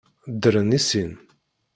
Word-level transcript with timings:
Ddren 0.33 0.71
i 0.77 0.79
sin. 0.87 1.11